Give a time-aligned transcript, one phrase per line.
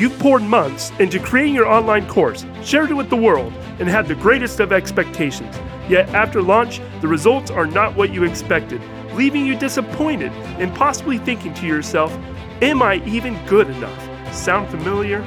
[0.00, 4.08] You've poured months into creating your online course, shared it with the world, and had
[4.08, 5.54] the greatest of expectations.
[5.90, 8.80] Yet after launch, the results are not what you expected,
[9.12, 12.18] leaving you disappointed and possibly thinking to yourself,
[12.62, 14.34] Am I even good enough?
[14.34, 15.20] Sound familiar?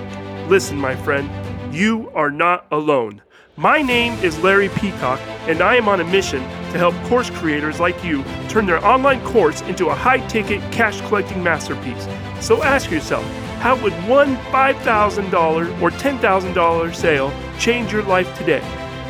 [0.50, 1.30] Listen, my friend,
[1.72, 3.22] you are not alone.
[3.56, 7.80] My name is Larry Peacock, and I am on a mission to help course creators
[7.80, 12.08] like you turn their online course into a high ticket, cash collecting masterpiece.
[12.44, 13.24] So ask yourself,
[13.64, 18.62] how would one $5,000 or $10,000 sale change your life today?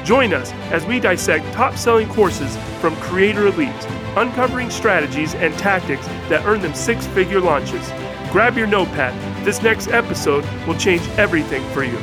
[0.05, 3.83] Join us as we dissect top selling courses from creator elites,
[4.15, 7.91] uncovering strategies and tactics that earn them six figure launches.
[8.31, 9.15] Grab your notepad.
[9.43, 11.97] This next episode will change everything for you.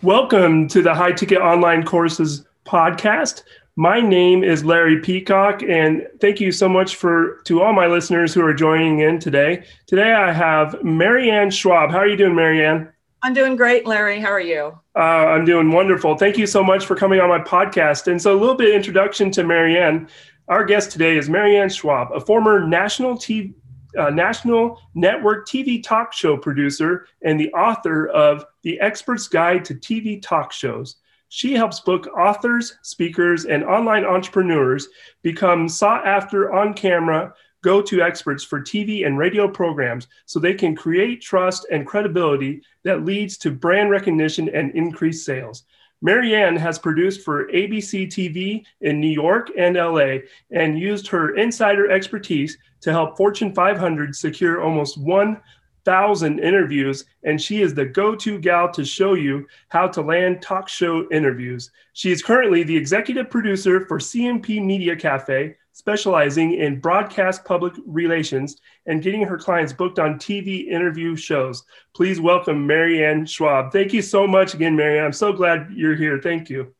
[0.00, 3.42] Welcome to the High Ticket Online Courses podcast.
[3.76, 8.34] My name is Larry Peacock, and thank you so much for to all my listeners
[8.34, 9.64] who are joining in today.
[9.86, 11.90] Today I have Marianne Schwab.
[11.90, 12.92] How are you doing, Marianne?
[13.22, 14.18] I'm doing great, Larry.
[14.18, 14.78] How are you?
[14.96, 16.16] Uh, I'm doing wonderful.
[16.16, 18.08] Thank you so much for coming on my podcast.
[18.08, 20.08] And so, a little bit introduction to Marianne.
[20.48, 23.54] Our guest today is Marianne Schwab, a former national TV,
[23.96, 29.74] uh, national network TV talk show producer and the author of The Expert's Guide to
[29.74, 30.96] TV Talk Shows.
[31.32, 34.88] She helps book authors, speakers, and online entrepreneurs
[35.22, 40.54] become sought after on camera go to experts for TV and radio programs so they
[40.54, 45.62] can create trust and credibility that leads to brand recognition and increased sales.
[46.02, 50.16] Marianne has produced for ABC TV in New York and LA
[50.50, 55.40] and used her insider expertise to help Fortune 500 secure almost one
[55.84, 60.68] thousand interviews, and she is the go-to gal to show you how to land talk
[60.68, 61.70] show interviews.
[61.92, 68.56] She is currently the executive producer for CMP Media Cafe, specializing in broadcast public relations
[68.86, 71.64] and getting her clients booked on TV interview shows.
[71.94, 73.72] Please welcome Marianne Schwab.
[73.72, 75.04] Thank you so much again, Marianne.
[75.04, 76.20] I'm so glad you're here.
[76.22, 76.74] Thank you.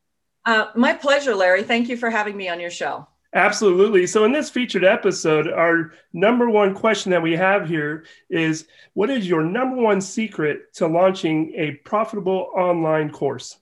[0.44, 1.62] Uh, my pleasure, Larry.
[1.62, 3.06] Thank you for having me on your show.
[3.32, 4.08] Absolutely.
[4.08, 9.10] So, in this featured episode, our number one question that we have here is What
[9.10, 13.58] is your number one secret to launching a profitable online course?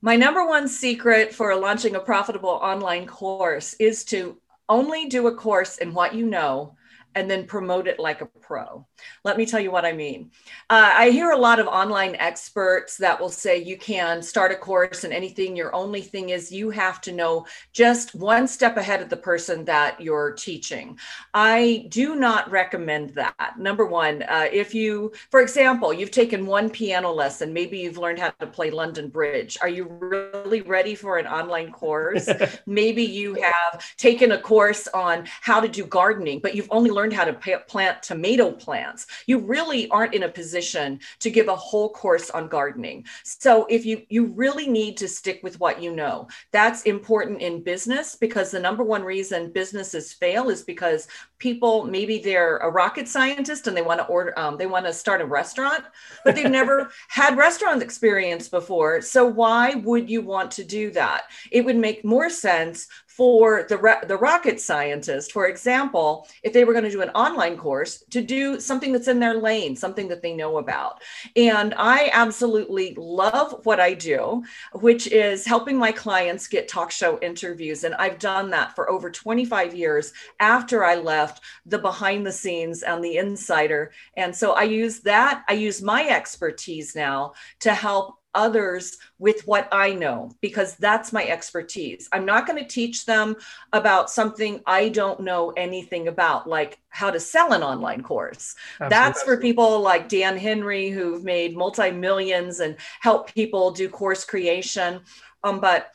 [0.00, 4.38] My number one secret for launching a profitable online course is to
[4.68, 6.74] only do a course in what you know
[7.14, 8.86] and then promote it like a pro.
[9.24, 10.30] Let me tell you what I mean.
[10.70, 14.56] Uh, I hear a lot of online experts that will say you can start a
[14.56, 15.54] course and anything.
[15.54, 19.64] Your only thing is you have to know just one step ahead of the person
[19.66, 20.98] that you're teaching.
[21.34, 23.54] I do not recommend that.
[23.58, 28.18] Number one, uh, if you, for example, you've taken one piano lesson, maybe you've learned
[28.18, 29.58] how to play London Bridge.
[29.62, 32.28] Are you really ready for an online course?
[32.66, 37.02] maybe you have taken a course on how to do gardening, but you've only learned
[37.02, 38.91] learned how to plant tomato plants,
[39.26, 43.04] you really aren't in a position to give a whole course on gardening.
[43.24, 46.28] So if you you really need to stick with what you know.
[46.50, 51.08] That's important in business because the number one reason businesses fail is because
[51.42, 54.92] people maybe they're a rocket scientist and they want to order um, they want to
[54.92, 55.82] start a restaurant
[56.24, 61.24] but they've never had restaurant experience before so why would you want to do that
[61.50, 62.86] it would make more sense
[63.16, 67.58] for the, the rocket scientist, for example, if they were going to do an online
[67.58, 71.02] course, to do something that's in their lane, something that they know about.
[71.36, 74.42] And I absolutely love what I do,
[74.72, 77.84] which is helping my clients get talk show interviews.
[77.84, 82.82] And I've done that for over 25 years after I left the behind the scenes
[82.82, 83.92] and the insider.
[84.16, 89.68] And so I use that, I use my expertise now to help others with what
[89.72, 92.08] I know because that's my expertise.
[92.12, 93.36] I'm not going to teach them
[93.72, 98.54] about something I don't know anything about, like how to sell an online course.
[98.80, 98.88] Absolutely.
[98.88, 104.24] That's for people like Dan Henry who've made multi millions and help people do course
[104.24, 105.00] creation.
[105.44, 105.90] Um, but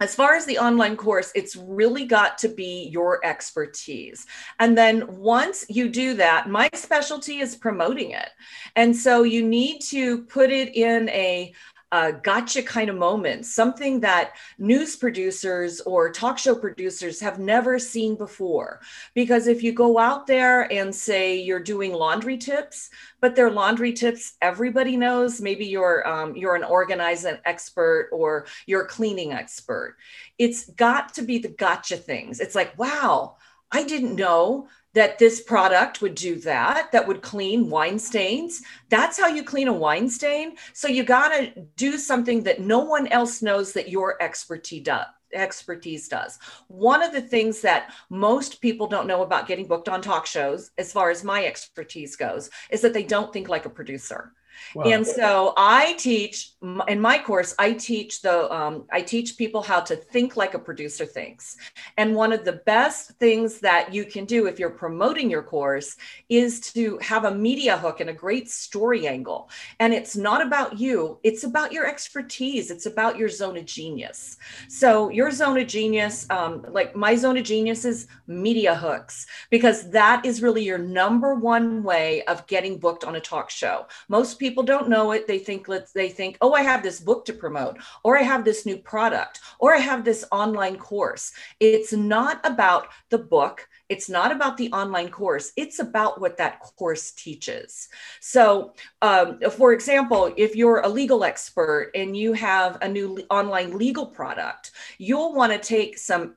[0.00, 4.26] as far as the online course, it's really got to be your expertise.
[4.58, 8.30] And then once you do that, my specialty is promoting it.
[8.76, 11.52] And so you need to put it in a
[11.92, 17.78] uh, gotcha kind of moment, something that news producers or talk show producers have never
[17.78, 18.80] seen before.
[19.14, 22.90] Because if you go out there and say you're doing laundry tips,
[23.20, 28.82] but they're laundry tips everybody knows, maybe you're um, you're an organizing expert or you're
[28.82, 29.96] a cleaning expert.
[30.38, 32.40] It's got to be the gotcha things.
[32.40, 33.36] It's like, wow,
[33.72, 38.62] I didn't know that this product would do that, that would clean wine stains.
[38.88, 40.56] That's how you clean a wine stain.
[40.72, 45.06] So you got to do something that no one else knows that your expertise does
[45.32, 46.38] expertise does.
[46.68, 50.70] One of the things that most people don't know about getting booked on talk shows,
[50.78, 54.32] as far as my expertise goes, is that they don't think like a producer.
[54.74, 54.84] Wow.
[54.84, 56.52] And so I teach
[56.88, 60.58] in my course, I teach the um, I teach people how to think like a
[60.58, 61.56] producer thinks.
[61.96, 65.96] And one of the best things that you can do if you're promoting your course
[66.28, 69.48] is to have a media hook and a great story angle.
[69.78, 72.70] And it's not about you; it's about your expertise.
[72.70, 74.36] It's about your zone of genius.
[74.68, 79.90] So your zone of genius, um, like my zone of genius, is media hooks because
[79.90, 83.86] that is really your number one way of getting booked on a talk show.
[84.08, 86.98] Most people people don't know it they think let's they think oh i have this
[86.98, 91.32] book to promote or i have this new product or i have this online course.
[91.60, 93.68] It's not about the book.
[93.88, 95.52] It's not about the online course.
[95.56, 97.88] It's about what that course teaches.
[98.20, 103.76] So um, for example if you're a legal expert and you have a new online
[103.76, 106.36] legal product you'll want to take some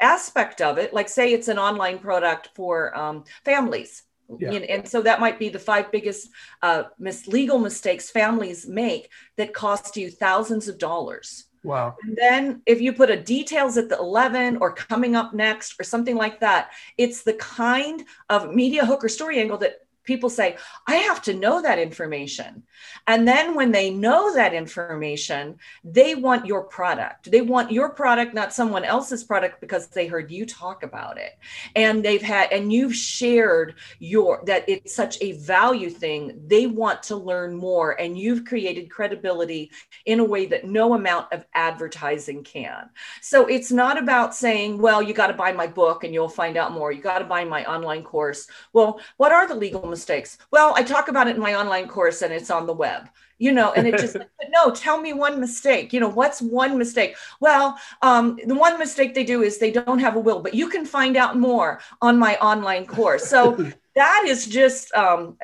[0.00, 4.02] aspect of it like say it's an online product for um, families
[4.38, 4.52] yeah.
[4.52, 6.30] And so that might be the five biggest
[6.62, 11.44] uh, mis- legal mistakes families make that cost you thousands of dollars.
[11.62, 11.96] Wow.
[12.02, 15.84] And then if you put a details at the 11 or coming up next or
[15.84, 20.56] something like that, it's the kind of media hook or story angle that people say,
[20.86, 22.62] I have to know that information.
[23.06, 27.30] And then when they know that information, they want your product.
[27.30, 31.38] They want your product, not someone else's product, because they heard you talk about it.
[31.74, 36.40] And they've had, and you've shared your, that it's such a value thing.
[36.46, 37.92] They want to learn more.
[38.00, 39.70] And you've created credibility
[40.04, 42.90] in a way that no amount of advertising can.
[43.20, 46.56] So it's not about saying, well, you got to buy my book and you'll find
[46.56, 46.92] out more.
[46.92, 48.46] You got to buy my online course.
[48.72, 50.38] Well, what are the legal mistakes?
[50.50, 53.08] Well, I talk about it in my online course and it's on the web
[53.38, 54.16] you know and it just
[54.50, 59.14] no tell me one mistake you know what's one mistake well um, the one mistake
[59.14, 62.18] they do is they don't have a will but you can find out more on
[62.18, 63.56] my online course so
[63.96, 65.36] that is just um,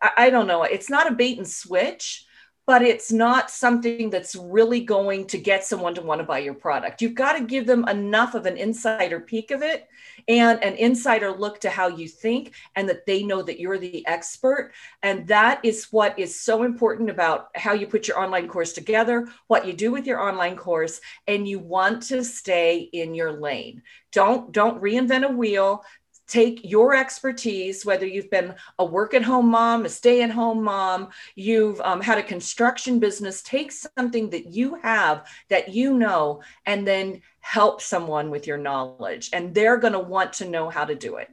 [0.00, 2.26] I, I don't know it's not a bait and switch
[2.72, 6.54] but it's not something that's really going to get someone to want to buy your
[6.54, 7.02] product.
[7.02, 9.86] You've got to give them enough of an insider peek of it
[10.26, 14.06] and an insider look to how you think and that they know that you're the
[14.06, 14.72] expert.
[15.02, 19.28] And that is what is so important about how you put your online course together,
[19.48, 23.82] what you do with your online course, and you want to stay in your lane.
[24.12, 25.84] Don't don't reinvent a wheel
[26.32, 30.64] take your expertise, whether you've been a work at home mom, a stay at home
[30.64, 36.40] mom, you've um, had a construction business, take something that you have that you know,
[36.64, 39.28] and then help someone with your knowledge.
[39.34, 41.28] And they're going to want to know how to do it.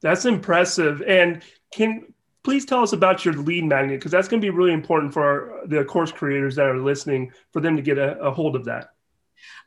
[0.00, 1.02] That's impressive.
[1.02, 2.06] And can
[2.42, 5.22] please tell us about your lead magnet because that's going to be really important for
[5.22, 8.64] our, the course creators that are listening for them to get a, a hold of
[8.64, 8.94] that.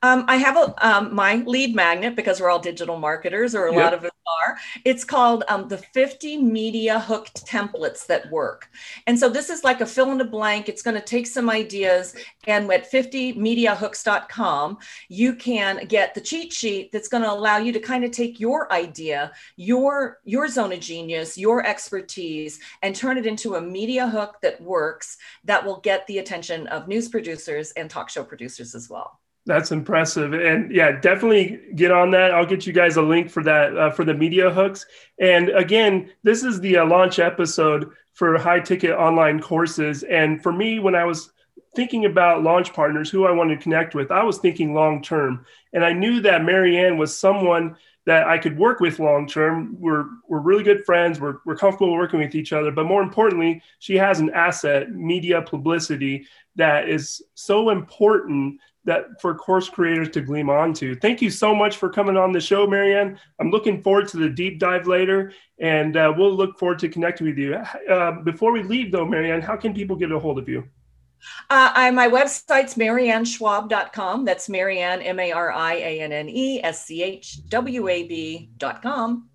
[0.03, 3.73] Um, I have a um, my lead magnet because we're all digital marketers, or a
[3.73, 3.83] yep.
[3.83, 4.57] lot of us are.
[4.85, 8.69] It's called um, the 50 media hook templates that work.
[9.07, 10.69] And so this is like a fill in the blank.
[10.69, 12.15] It's going to take some ideas,
[12.47, 14.77] and at 50mediahooks.com,
[15.09, 18.39] you can get the cheat sheet that's going to allow you to kind of take
[18.39, 24.07] your idea, your your zone of genius, your expertise, and turn it into a media
[24.07, 28.75] hook that works that will get the attention of news producers and talk show producers
[28.75, 29.19] as well.
[29.47, 32.31] That's impressive, and yeah, definitely get on that.
[32.31, 34.85] I'll get you guys a link for that uh, for the media hooks.
[35.19, 40.03] And again, this is the uh, launch episode for high ticket online courses.
[40.03, 41.31] And for me, when I was
[41.75, 45.43] thinking about launch partners, who I wanted to connect with, I was thinking long term,
[45.74, 49.75] and I knew that Marianne was someone that I could work with long term.
[49.79, 51.19] We're we're really good friends.
[51.19, 52.71] We're we're comfortable working with each other.
[52.71, 59.35] But more importantly, she has an asset, media publicity, that is so important that for
[59.35, 60.95] course creators to gleam onto.
[60.95, 63.19] Thank you so much for coming on the show, Marianne.
[63.39, 67.27] I'm looking forward to the deep dive later, and uh, we'll look forward to connecting
[67.27, 67.55] with you.
[67.89, 70.63] Uh, before we leave, though, Marianne, how can people get a hold of you?
[71.50, 74.25] Uh, I, my website's marianneschwab.com.
[74.25, 78.03] That's Marianne, M A R I A N N E S C H W A
[78.07, 79.29] B.com.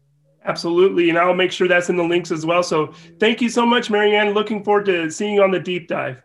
[0.45, 1.09] Absolutely.
[1.11, 2.63] And I'll make sure that's in the links as well.
[2.63, 4.31] So thank you so much, Marianne.
[4.31, 6.23] Looking forward to seeing you on the deep dive.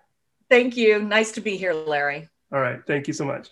[0.50, 1.02] Thank you.
[1.02, 2.28] Nice to be here, Larry.
[2.52, 2.82] All right.
[2.86, 3.50] Thank you so much.